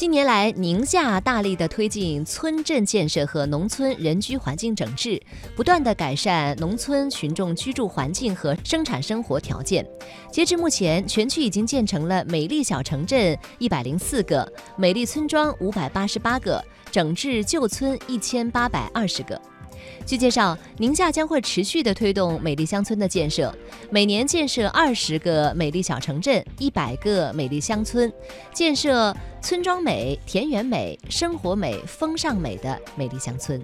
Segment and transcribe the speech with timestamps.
[0.00, 5.20] 近年来，宁夏大力的推进村镇建设和农村人居环境整治，
[5.54, 9.86] 不断的改善农村群众居住环境和生产生活条件。
[10.32, 19.38] 截至目前，全区已经建成了美丽小城镇一百零四个，美丽村庄五百八十八个，整治旧村一千八百二十个。
[20.06, 23.54] 据介绍，宁夏将会持续的推动美丽乡村的建设，
[23.90, 28.12] 每年建设二十个美丽小城镇，一百个美丽乡村，
[28.52, 33.62] 建设村庄美、田园美、生活美、风尚美的美丽乡村。